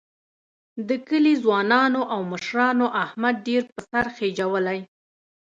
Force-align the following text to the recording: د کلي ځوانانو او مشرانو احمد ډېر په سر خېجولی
د 0.87 0.89
کلي 1.07 1.33
ځوانانو 1.43 2.01
او 2.13 2.19
مشرانو 2.31 2.85
احمد 3.03 3.35
ډېر 3.47 3.63
په 3.71 3.79
سر 3.89 4.05
خېجولی 4.15 4.79